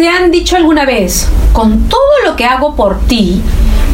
¿Te 0.00 0.08
han 0.08 0.30
dicho 0.30 0.56
alguna 0.56 0.86
vez, 0.86 1.28
con 1.52 1.90
todo 1.90 2.00
lo 2.24 2.34
que 2.34 2.46
hago 2.46 2.74
por 2.74 3.00
ti, 3.00 3.42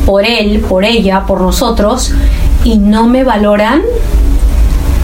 por 0.06 0.24
él, 0.24 0.60
por 0.60 0.84
ella, 0.84 1.24
por 1.26 1.40
nosotros, 1.40 2.12
y 2.62 2.78
no 2.78 3.08
me 3.08 3.24
valoran? 3.24 3.82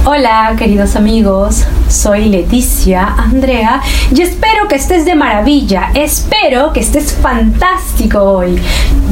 Hola 0.05 0.57
queridos 0.59 0.97
amigos, 0.97 1.65
soy 1.89 2.25
Leticia 2.25 3.07
Andrea 3.07 3.81
y 4.13 4.21
espero 4.21 4.67
que 4.67 4.75
estés 4.75 5.05
de 5.05 5.15
maravilla, 5.15 5.93
espero 5.95 6.73
que 6.73 6.81
estés 6.81 7.13
fantástico 7.13 8.21
hoy. 8.21 8.61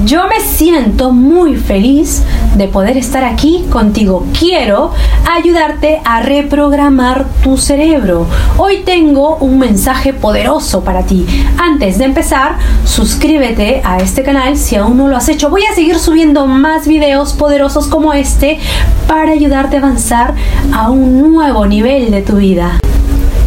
Yo 0.05 0.27
me 0.27 0.41
siento 0.41 1.13
muy 1.13 1.55
feliz 1.55 2.25
de 2.57 2.67
poder 2.67 2.97
estar 2.97 3.23
aquí 3.23 3.67
contigo. 3.71 4.27
Quiero 4.37 4.93
ayudarte 5.31 6.01
a 6.05 6.23
reprogramar 6.23 7.27
tu 7.45 7.57
cerebro. 7.57 8.27
Hoy 8.57 8.79
tengo 8.85 9.37
un 9.37 9.59
mensaje 9.59 10.13
poderoso 10.13 10.83
para 10.83 11.05
ti. 11.05 11.27
Antes 11.59 11.99
de 11.99 12.05
empezar, 12.05 12.57
suscríbete 12.85 13.83
a 13.85 13.99
este 13.99 14.23
canal 14.23 14.57
si 14.57 14.77
aún 14.77 14.97
no 14.97 15.07
lo 15.07 15.17
has 15.17 15.29
hecho. 15.29 15.51
Voy 15.51 15.63
a 15.71 15.75
seguir 15.75 15.99
subiendo 15.99 16.47
más 16.47 16.89
videos 16.89 17.35
poderosos 17.35 17.87
como 17.87 18.13
este 18.13 18.59
para 19.07 19.33
ayudarte 19.33 19.77
a 19.77 19.81
avanzar 19.81 20.35
a 20.73 20.80
un 20.89 21.21
nuevo 21.21 21.67
nivel 21.67 22.11
de 22.11 22.23
tu 22.23 22.37
vida. 22.37 22.79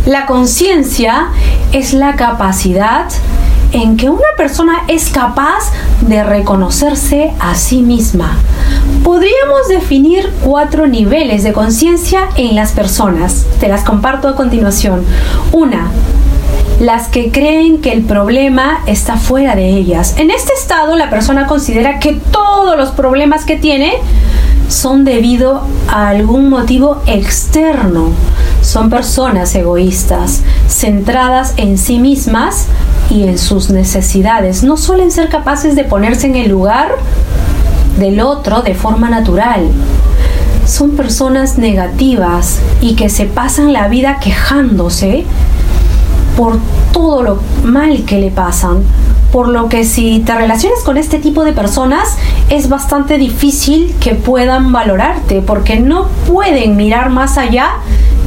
La 0.06 0.26
conciencia 0.28 1.30
es 1.72 1.94
la 1.94 2.16
capacidad 2.16 3.06
en 3.72 3.98
que 3.98 4.10
una 4.10 4.28
persona 4.38 4.84
es 4.88 5.10
capaz 5.10 5.72
de 6.02 6.24
reconocerse 6.24 7.32
a 7.40 7.56
sí 7.56 7.82
misma. 7.82 8.38
Podríamos 9.04 9.68
definir 9.68 10.30
cuatro 10.44 10.86
niveles 10.86 11.44
de 11.44 11.54
conciencia 11.54 12.30
en 12.36 12.56
las 12.56 12.74
personas. 12.74 13.48
Te 13.60 13.68
las 13.68 13.84
comparto 13.84 14.28
a 14.28 14.36
continuación. 14.36 15.04
Una, 15.52 15.90
las 16.80 17.08
que 17.08 17.32
creen 17.32 17.82
que 17.82 17.94
el 17.94 18.04
problema 18.04 18.82
está 18.86 19.18
fuera 19.18 19.56
de 19.56 19.70
ellas. 19.70 20.16
En 20.18 20.30
este 20.30 20.54
estado 20.54 20.96
la 20.96 21.10
persona 21.10 21.48
considera 21.48 22.00
que 22.00 22.14
todos 22.14 22.78
los 22.78 22.92
problemas 22.92 23.46
que 23.46 23.56
tiene 23.56 23.94
son 24.74 25.06
debido 25.06 25.62
a 25.88 26.10
algún 26.10 26.50
motivo 26.50 27.02
externo. 27.06 28.10
Son 28.62 28.90
personas 28.90 29.54
egoístas, 29.56 30.42
centradas 30.68 31.54
en 31.58 31.78
sí 31.78 32.00
mismas 32.00 32.68
y 33.10 33.24
en 33.24 33.38
sus 33.38 33.70
necesidades. 33.70 34.64
No 34.64 34.78
suelen 34.78 35.12
ser 35.12 35.30
capaces 35.30 35.76
de 35.76 35.84
ponerse 35.84 36.28
en 36.28 36.36
el 36.36 36.50
lugar 36.50 36.96
del 38.00 38.20
otro 38.22 38.62
de 38.62 38.74
forma 38.74 39.10
natural. 39.10 39.70
Son 40.66 40.92
personas 40.92 41.58
negativas 41.58 42.60
y 42.82 42.96
que 42.96 43.10
se 43.10 43.26
pasan 43.26 43.74
la 43.74 43.88
vida 43.90 44.20
quejándose 44.20 45.26
por 46.36 46.58
todo 46.92 47.22
lo 47.22 47.40
mal 47.64 48.06
que 48.06 48.18
le 48.20 48.32
pasan, 48.32 48.84
por 49.34 49.48
lo 49.48 49.68
que 49.68 49.84
si 49.84 50.20
te 50.20 50.36
relacionas 50.36 50.82
con 50.82 50.96
este 50.96 51.18
tipo 51.18 51.44
de 51.44 51.54
personas 51.54 52.20
es 52.50 52.70
bastante 52.70 53.18
difícil 53.18 53.96
que 54.00 54.14
puedan 54.14 54.72
valorarte 54.72 55.42
porque 55.42 55.80
no 55.80 56.08
pueden 56.28 56.76
mirar 56.76 57.10
más 57.10 57.40
allá 57.40 57.72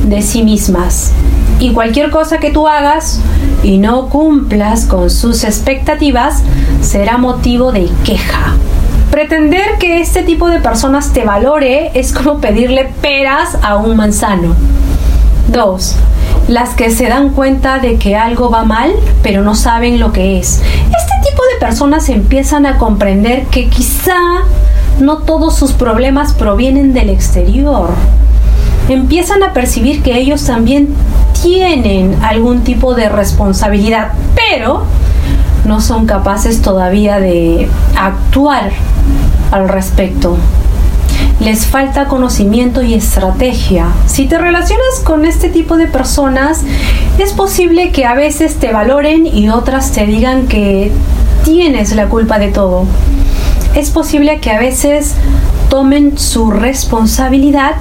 de 0.03 0.21
sí 0.21 0.43
mismas. 0.43 1.13
Y 1.61 1.71
cualquier 1.73 2.11
cosa 2.11 2.39
que 2.39 2.51
tú 2.51 2.67
hagas 2.67 3.21
y 3.63 3.79
no 3.79 4.09
cumplas 4.09 4.85
con 4.87 5.09
sus 5.09 5.45
expectativas 5.45 6.43
será 6.81 7.19
motivo 7.19 7.71
de 7.71 7.89
queja. 8.05 8.57
Pretender 9.13 9.79
que 9.79 10.01
este 10.01 10.25
tipo 10.25 10.49
de 10.49 10.59
personas 10.59 11.13
te 11.13 11.25
valore 11.25 11.93
es 11.95 12.13
como 12.13 12.41
pedirle 12.41 12.93
peras 13.01 13.57
a 13.63 13.77
un 13.77 13.97
manzano. 13.97 14.57
2 15.53 15.97
las 16.49 16.75
que 16.75 16.91
se 16.91 17.09
dan 17.09 17.31
cuenta 17.31 17.79
de 17.79 17.97
que 17.97 18.17
algo 18.17 18.51
va 18.51 18.65
mal, 18.65 18.93
pero 19.23 19.43
no 19.43 19.55
saben 19.55 19.99
lo 19.99 20.13
que 20.13 20.39
es. 20.39 20.61
Este 20.61 21.31
tipo 21.31 21.43
de 21.53 21.61
personas 21.61 22.09
empiezan 22.09 22.67
a 22.67 22.79
comprender 22.79 23.47
que 23.47 23.69
quizá 23.69 24.17
no 25.01 25.19
todos 25.19 25.57
sus 25.57 25.73
problemas 25.73 26.35
provienen 26.35 26.95
del 26.95 27.11
exterior. 27.11 27.91
Empiezan 28.89 29.43
a 29.43 29.53
percibir 29.53 30.03
que 30.03 30.17
ellos 30.17 30.45
también 30.45 30.89
tienen 31.43 32.17
algún 32.23 32.61
tipo 32.63 32.95
de 32.95 33.09
responsabilidad, 33.09 34.13
pero 34.35 34.85
no 35.65 35.81
son 35.81 36.07
capaces 36.07 36.63
todavía 36.63 37.19
de 37.19 37.69
actuar 37.97 38.71
al 39.51 39.69
respecto 39.69 40.37
les 41.41 41.67
falta 41.67 42.07
conocimiento 42.07 42.83
y 42.83 42.95
estrategia. 42.95 43.89
Si 44.07 44.27
te 44.27 44.39
relacionas 44.39 45.01
con 45.05 45.25
este 45.25 45.49
tipo 45.49 45.77
de 45.77 45.87
personas, 45.87 46.63
es 47.19 47.33
posible 47.33 47.93
que 47.93 48.05
a 48.05 48.15
veces 48.15 48.57
te 48.57 48.73
valoren 48.73 49.27
y 49.27 49.49
otras 49.49 49.93
te 49.93 50.07
digan 50.07 50.47
que 50.47 50.93
tienes 51.45 51.95
la 51.95 52.09
culpa 52.09 52.39
de 52.39 52.49
todo. 52.49 52.87
Es 53.75 53.91
posible 53.91 54.41
que 54.41 54.51
a 54.51 54.59
veces 54.59 55.15
tomen 55.69 56.17
su 56.19 56.51
responsabilidad 56.51 57.77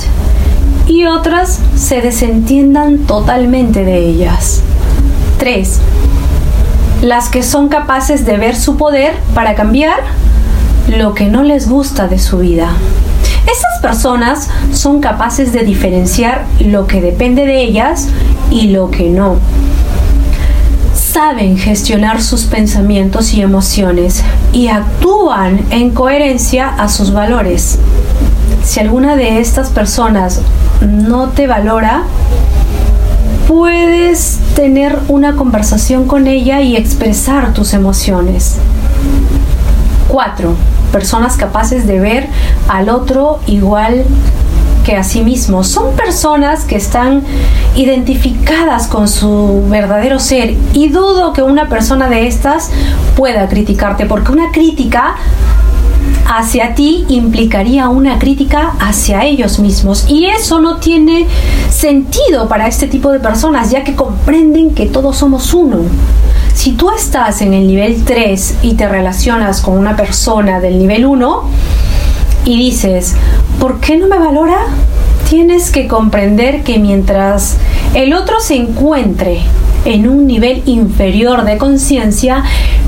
y 0.88 1.06
otras 1.06 1.60
se 1.76 2.02
desentiendan 2.02 3.00
totalmente 3.00 3.86
de 3.86 3.98
ellas. 3.98 4.62
3. 5.40 5.80
Las 7.02 7.30
que 7.30 7.44
son 7.44 7.70
capaces 7.70 8.26
de 8.26 8.38
ver 8.38 8.56
su 8.56 8.78
poder 8.78 9.14
para 9.34 9.56
cambiar 9.56 10.00
lo 10.88 11.14
que 11.14 11.26
no 11.26 11.44
les 11.44 11.70
gusta 11.70 12.08
de 12.08 12.20
su 12.20 12.40
vida. 12.40 12.70
Estas 13.56 13.80
personas 13.82 14.50
son 14.74 15.00
capaces 15.00 15.54
de 15.54 15.64
diferenciar 15.64 16.44
lo 16.60 16.88
que 16.88 17.00
depende 17.00 17.46
de 17.46 17.64
ellas 17.64 18.10
y 18.52 18.68
lo 18.68 18.92
que 18.92 19.10
no. 19.10 19.38
Saben 20.94 21.58
gestionar 21.58 22.22
sus 22.22 22.44
pensamientos 22.44 23.34
y 23.34 23.42
emociones 23.42 24.26
y 24.52 24.68
actúan 24.68 25.66
en 25.70 25.92
coherencia 25.92 26.68
a 26.68 26.90
sus 26.90 27.14
valores. 27.14 27.80
Si 28.66 28.82
alguna 28.82 29.16
de 29.16 29.40
estas 29.40 29.70
personas 29.70 30.42
no 30.82 31.30
te 31.30 31.48
valora, 31.48 32.04
puedes 33.48 34.40
tener 34.54 35.00
una 35.08 35.38
conversación 35.38 36.08
con 36.08 36.28
ella 36.28 36.60
y 36.60 36.76
expresar 36.76 37.54
tus 37.54 37.74
emociones. 37.74 38.58
4 40.08 40.54
personas 40.92 41.38
capaces 41.38 41.88
de 41.88 42.00
ver 42.00 42.28
al 42.68 42.90
otro 42.90 43.40
igual 43.48 44.06
que 44.86 44.96
a 44.96 45.04
sí 45.04 45.22
mismo. 45.24 45.64
Son 45.64 45.96
personas 45.96 46.64
que 46.64 46.76
están 46.76 47.24
identificadas 47.76 48.88
con 48.88 49.08
su 49.08 49.66
verdadero 49.68 50.20
ser 50.20 50.54
y 50.74 50.90
dudo 50.90 51.34
que 51.34 51.42
una 51.42 51.68
persona 51.68 52.08
de 52.08 52.28
estas 52.28 52.70
pueda 53.18 53.50
criticarte 53.50 54.06
porque 54.06 54.32
una 54.32 54.52
crítica 54.52 55.16
hacia 56.26 56.74
ti 56.74 57.06
implicaría 57.08 57.88
una 57.90 58.18
crítica 58.18 58.74
hacia 58.80 59.24
ellos 59.26 59.60
mismos 59.60 60.06
y 60.10 60.26
eso 60.26 60.60
no 60.60 60.78
tiene 60.78 61.28
sentido 61.70 62.48
para 62.48 62.68
este 62.68 62.88
tipo 62.88 63.12
de 63.12 63.20
personas 63.20 63.70
ya 63.70 63.84
que 63.84 63.96
comprenden 63.96 64.74
que 64.74 64.88
todos 64.88 65.18
somos 65.18 65.54
uno. 65.54 65.82
Si 66.54 66.72
tú 66.72 66.90
estás 66.90 67.42
en 67.42 67.54
el 67.54 67.68
nivel 67.68 68.04
3 68.04 68.56
y 68.64 68.74
te 68.74 68.88
relacionas 68.88 69.62
con 69.62 69.78
una 69.78 69.96
persona 69.96 70.60
del 70.60 70.80
nivel 70.80 71.06
1 71.06 71.44
y 72.46 72.58
dices, 72.58 73.16
¿por 73.60 73.80
qué 73.80 73.98
no 73.98 74.08
me 74.08 74.18
valora? 74.18 74.58
Tienes 75.30 75.70
que 75.70 75.88
comprender 75.88 76.64
que 76.64 76.80
mientras 76.80 77.58
el 77.94 78.14
otro 78.14 78.40
se 78.40 78.56
encuentre 78.56 79.42
en 79.86 80.08
un 80.08 80.26
nivel 80.26 80.64
inferior 80.66 81.44
de 81.44 81.58
conciencia, 81.58 82.44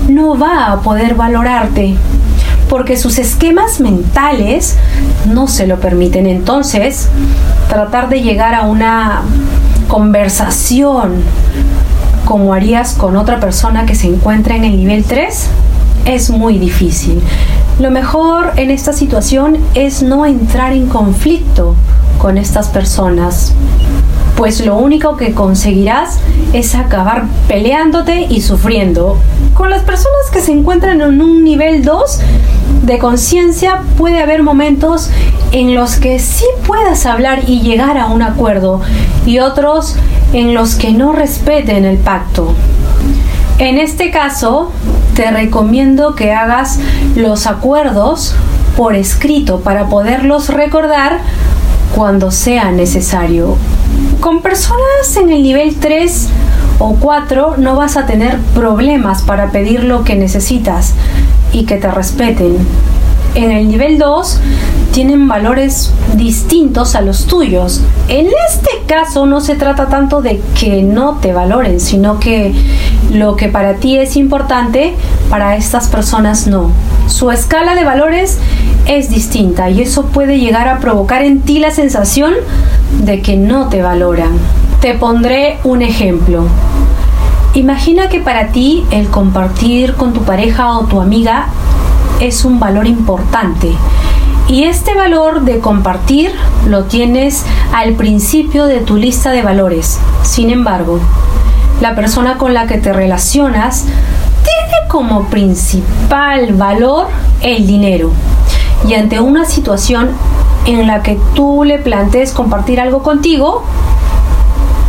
no 0.07 0.37
va 0.37 0.71
a 0.71 0.81
poder 0.81 1.15
valorarte 1.15 1.95
porque 2.69 2.97
sus 2.97 3.17
esquemas 3.17 3.79
mentales 3.79 4.75
no 5.25 5.47
se 5.47 5.67
lo 5.67 5.79
permiten. 5.79 6.27
Entonces, 6.27 7.09
tratar 7.69 8.09
de 8.09 8.21
llegar 8.21 8.53
a 8.55 8.63
una 8.63 9.21
conversación 9.87 11.23
como 12.25 12.53
harías 12.53 12.93
con 12.93 13.15
otra 13.15 13.39
persona 13.39 13.85
que 13.85 13.95
se 13.95 14.07
encuentra 14.07 14.55
en 14.55 14.65
el 14.65 14.77
nivel 14.77 15.05
3 15.05 15.47
es 16.05 16.29
muy 16.29 16.57
difícil. 16.57 17.21
Lo 17.79 17.91
mejor 17.91 18.53
en 18.55 18.71
esta 18.71 18.91
situación 18.91 19.57
es 19.75 20.01
no 20.01 20.25
entrar 20.25 20.73
en 20.73 20.87
conflicto 20.87 21.75
con 22.17 22.37
estas 22.37 22.67
personas, 22.69 23.53
pues 24.37 24.63
lo 24.63 24.77
único 24.77 25.17
que 25.17 25.33
conseguirás 25.33 26.19
es 26.53 26.75
acabar 26.75 27.25
peleándote 27.47 28.27
y 28.29 28.41
sufriendo. 28.41 29.17
Con 29.55 29.71
las 29.71 29.81
personas 29.81 30.29
que 30.31 30.41
se 30.41 30.51
encuentran 30.51 31.01
en 31.01 31.21
un 31.21 31.43
nivel 31.43 31.83
2 31.83 32.19
de 32.83 32.99
conciencia 32.99 33.81
puede 33.97 34.21
haber 34.21 34.43
momentos 34.43 35.09
en 35.51 35.73
los 35.73 35.95
que 35.95 36.19
sí 36.19 36.45
puedas 36.67 37.07
hablar 37.07 37.49
y 37.49 37.61
llegar 37.61 37.97
a 37.97 38.05
un 38.05 38.21
acuerdo 38.21 38.81
y 39.25 39.39
otros 39.39 39.95
en 40.33 40.53
los 40.53 40.75
que 40.75 40.91
no 40.91 41.13
respeten 41.13 41.83
el 41.83 41.97
pacto. 41.97 42.53
En 43.57 43.79
este 43.79 44.11
caso, 44.11 44.71
te 45.15 45.31
recomiendo 45.31 46.13
que 46.13 46.31
hagas 46.31 46.79
los 47.15 47.47
acuerdos 47.47 48.35
por 48.75 48.93
escrito 48.93 49.61
para 49.61 49.87
poderlos 49.87 50.49
recordar 50.49 51.21
cuando 51.95 52.29
sea 52.29 52.69
necesario. 52.69 53.57
Con 54.19 54.41
personas 54.41 55.15
en 55.15 55.31
el 55.31 55.43
nivel 55.43 55.75
3 55.75 56.29
O 56.79 56.95
cuatro, 56.95 57.55
no 57.57 57.75
vas 57.75 57.97
a 57.97 58.05
tener 58.05 58.37
problemas 58.53 59.21
para 59.21 59.51
pedir 59.51 59.83
lo 59.83 60.03
que 60.03 60.15
necesitas 60.15 60.93
y 61.51 61.65
que 61.65 61.77
te 61.77 61.89
respeten. 61.89 62.57
En 63.35 63.51
el 63.51 63.67
nivel 63.67 63.97
2 63.97 64.39
tienen 64.97 65.27
valores 65.27 65.93
distintos 66.15 66.95
a 66.95 67.01
los 67.01 67.27
tuyos. 67.27 67.83
En 68.07 68.29
este 68.49 68.71
caso 68.87 69.27
no 69.27 69.41
se 69.41 69.53
trata 69.53 69.89
tanto 69.89 70.23
de 70.23 70.41
que 70.59 70.81
no 70.81 71.17
te 71.17 71.33
valoren, 71.33 71.79
sino 71.79 72.19
que 72.19 72.55
lo 73.13 73.35
que 73.35 73.47
para 73.47 73.75
ti 73.75 73.99
es 73.99 74.15
importante, 74.15 74.95
para 75.29 75.55
estas 75.55 75.87
personas 75.89 76.47
no. 76.47 76.71
Su 77.05 77.29
escala 77.29 77.75
de 77.75 77.83
valores 77.83 78.39
es 78.87 79.11
distinta 79.11 79.69
y 79.69 79.83
eso 79.83 80.07
puede 80.07 80.39
llegar 80.39 80.67
a 80.67 80.79
provocar 80.79 81.23
en 81.23 81.41
ti 81.41 81.59
la 81.59 81.69
sensación 81.69 82.33
de 82.97 83.21
que 83.21 83.37
no 83.37 83.69
te 83.69 83.83
valoran. 83.83 84.31
Te 84.81 84.95
pondré 84.95 85.59
un 85.63 85.83
ejemplo. 85.83 86.45
Imagina 87.53 88.09
que 88.09 88.19
para 88.19 88.47
ti 88.47 88.83
el 88.89 89.09
compartir 89.09 89.93
con 89.93 90.13
tu 90.13 90.21
pareja 90.21 90.75
o 90.75 90.85
tu 90.85 90.99
amiga 90.99 91.49
es 92.19 92.45
un 92.45 92.59
valor 92.59 92.87
importante. 92.87 93.73
Y 94.49 94.63
este 94.63 94.95
valor 94.95 95.41
de 95.41 95.59
compartir 95.59 96.31
lo 96.65 96.85
tienes 96.85 97.43
al 97.73 97.95
principio 97.95 98.65
de 98.65 98.79
tu 98.79 98.95
lista 98.95 99.31
de 99.31 99.41
valores. 99.41 99.99
Sin 100.23 100.49
embargo, 100.49 100.99
la 101.81 101.95
persona 101.95 102.37
con 102.37 102.53
la 102.53 102.65
que 102.65 102.77
te 102.77 102.93
relacionas 102.93 103.83
tiene 103.83 104.87
como 104.89 105.25
principal 105.25 106.53
valor 106.53 107.07
el 107.41 107.67
dinero. 107.67 108.11
Y 108.87 108.93
ante 108.93 109.19
una 109.19 109.43
situación 109.43 110.11
en 110.65 110.87
la 110.87 111.03
que 111.03 111.19
tú 111.35 111.65
le 111.65 111.77
plantees 111.77 112.31
compartir 112.31 112.79
algo 112.79 113.03
contigo, 113.03 113.63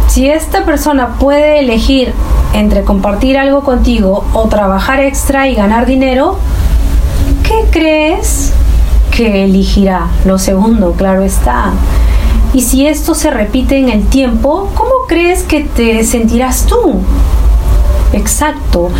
si 0.06 0.28
esta 0.30 0.64
persona 0.64 1.16
puede 1.18 1.58
elegir 1.58 2.12
entre 2.54 2.84
compartir 2.84 3.36
algo 3.36 3.64
contigo 3.64 4.24
o 4.34 4.46
trabajar 4.46 5.00
extra 5.00 5.48
y 5.48 5.56
ganar 5.56 5.84
dinero, 5.84 6.38
¿qué 7.42 7.66
crees 7.72 8.52
que 9.18 9.42
elegirá? 9.42 10.06
Lo 10.24 10.38
segundo, 10.38 10.92
claro 10.92 11.24
está. 11.24 11.72
Y 12.54 12.62
si 12.62 12.86
esto 12.86 13.16
se 13.16 13.32
repite 13.32 13.76
en 13.76 13.88
el 13.88 14.06
tiempo, 14.06 14.70
¿cómo 14.76 14.92
crees 15.08 15.42
que 15.42 15.62
te 15.62 16.04
sentirás 16.04 16.66
tú? 16.66 17.00
Exacto. 18.12 18.90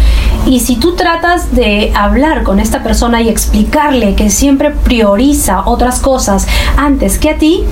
Y 0.45 0.59
si 0.59 0.75
tú 0.75 0.97
tratas 0.97 1.55
de 1.55 1.93
hablar 1.95 2.43
con 2.43 2.59
esta 2.59 2.83
persona 2.83 3.23
y 3.23 3.29
explicarle 3.29 4.17
que 4.17 4.29
siempre 4.29 4.73
prioriza 4.73 5.63
otras 5.67 6.01
cosas 6.01 6.49
antes 6.77 7.21
que 7.21 7.31
a 7.31 7.39
ti, 7.39 7.63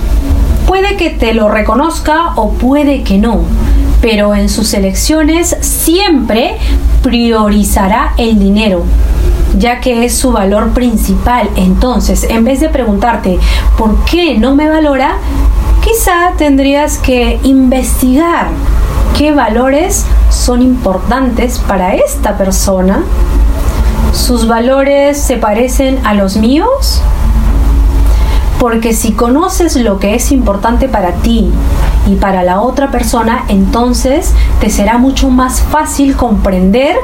puede 0.65 0.95
que 0.95 1.09
te 1.09 1.33
lo 1.33 1.49
reconozca 1.49 2.31
o 2.37 2.51
puede 2.53 3.03
que 3.03 3.17
no. 3.17 3.41
Pero 3.99 4.33
en 4.33 4.47
sus 4.47 4.73
elecciones 4.73 5.57
siempre 5.59 6.55
priorizará 7.03 8.13
el 8.17 8.39
dinero 8.39 8.85
ya 9.57 9.79
que 9.79 10.05
es 10.05 10.17
su 10.17 10.31
valor 10.31 10.71
principal. 10.71 11.49
Entonces, 11.55 12.25
en 12.29 12.43
vez 12.43 12.59
de 12.59 12.69
preguntarte 12.69 13.39
por 13.77 14.03
qué 14.05 14.37
no 14.37 14.55
me 14.55 14.69
valora, 14.69 15.17
quizá 15.83 16.33
tendrías 16.37 16.97
que 16.97 17.39
investigar 17.43 18.47
qué 19.17 19.31
valores 19.31 20.05
son 20.29 20.61
importantes 20.61 21.59
para 21.59 21.95
esta 21.95 22.37
persona. 22.37 23.03
¿Sus 24.13 24.47
valores 24.47 25.17
se 25.17 25.37
parecen 25.37 25.99
a 26.05 26.13
los 26.13 26.37
míos? 26.37 27.01
Porque 28.59 28.93
si 28.93 29.11
conoces 29.13 29.75
lo 29.75 29.99
que 29.99 30.15
es 30.15 30.31
importante 30.31 30.89
para 30.89 31.11
ti 31.13 31.51
y 32.07 32.15
para 32.15 32.43
la 32.43 32.61
otra 32.61 32.89
persona, 32.89 33.43
entonces 33.49 34.33
te 34.59 34.69
será 34.69 34.97
mucho 34.97 35.29
más 35.29 35.61
fácil 35.61 36.15
comprender 36.15 36.95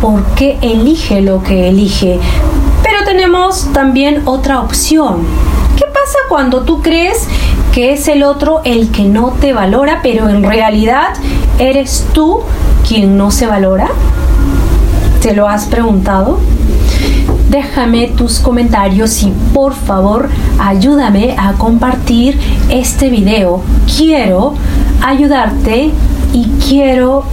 por 0.00 0.22
qué 0.34 0.58
elige 0.62 1.22
lo 1.22 1.42
que 1.42 1.68
elige. 1.68 2.20
Pero 2.82 3.04
tenemos 3.04 3.72
también 3.72 4.22
otra 4.26 4.60
opción. 4.60 5.26
¿Qué 5.76 5.84
pasa 5.86 6.18
cuando 6.28 6.62
tú 6.62 6.82
crees 6.82 7.26
que 7.72 7.92
es 7.92 8.06
el 8.08 8.22
otro 8.22 8.60
el 8.64 8.90
que 8.90 9.04
no 9.04 9.32
te 9.40 9.52
valora, 9.52 10.00
pero 10.02 10.28
en 10.28 10.42
realidad 10.42 11.14
eres 11.58 12.06
tú 12.12 12.40
quien 12.86 13.16
no 13.16 13.30
se 13.30 13.46
valora? 13.46 13.88
¿Te 15.22 15.34
lo 15.34 15.48
has 15.48 15.66
preguntado? 15.66 16.38
Déjame 17.48 18.08
tus 18.08 18.38
comentarios 18.38 19.22
y 19.22 19.32
por 19.52 19.74
favor 19.74 20.28
ayúdame 20.58 21.34
a 21.38 21.52
compartir 21.54 22.38
este 22.68 23.10
video. 23.10 23.62
Quiero 23.96 24.54
ayudarte 25.02 25.90
y 26.32 26.44
quiero 26.68 27.24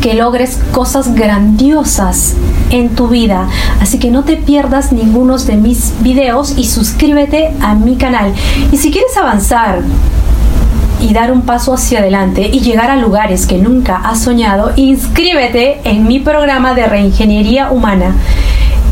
que 0.00 0.14
logres 0.14 0.60
cosas 0.72 1.14
grandiosas 1.14 2.34
en 2.70 2.90
tu 2.90 3.08
vida. 3.08 3.48
Así 3.80 3.98
que 3.98 4.10
no 4.10 4.24
te 4.24 4.36
pierdas 4.36 4.92
ninguno 4.92 5.36
de 5.38 5.56
mis 5.56 5.94
videos 6.00 6.54
y 6.56 6.64
suscríbete 6.64 7.54
a 7.60 7.74
mi 7.74 7.96
canal. 7.96 8.32
Y 8.70 8.76
si 8.76 8.90
quieres 8.90 9.16
avanzar 9.16 9.82
y 11.00 11.12
dar 11.12 11.32
un 11.32 11.42
paso 11.42 11.74
hacia 11.74 11.98
adelante 12.00 12.48
y 12.52 12.60
llegar 12.60 12.90
a 12.90 12.96
lugares 12.96 13.46
que 13.46 13.58
nunca 13.58 13.96
has 13.96 14.22
soñado, 14.22 14.72
inscríbete 14.76 15.80
en 15.84 16.06
mi 16.06 16.20
programa 16.20 16.74
de 16.74 16.86
reingeniería 16.86 17.70
humana. 17.70 18.14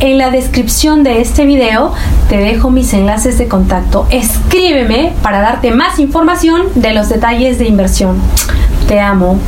En 0.00 0.18
la 0.18 0.30
descripción 0.30 1.02
de 1.02 1.20
este 1.20 1.46
video 1.46 1.92
te 2.28 2.36
dejo 2.36 2.70
mis 2.70 2.92
enlaces 2.92 3.38
de 3.38 3.48
contacto. 3.48 4.06
Escríbeme 4.10 5.12
para 5.22 5.40
darte 5.40 5.70
más 5.70 5.98
información 5.98 6.62
de 6.74 6.92
los 6.92 7.08
detalles 7.08 7.58
de 7.58 7.66
inversión. 7.66 8.18
Te 8.88 9.00
amo. 9.00 9.38